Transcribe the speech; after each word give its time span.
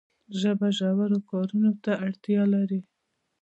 ژبه 0.39 0.67
ژورو 0.77 1.19
کارونو 1.29 1.71
ته 1.83 1.91
اړتیا 2.05 2.41
لري. 2.53 2.79